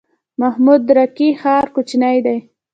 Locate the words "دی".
2.25-2.37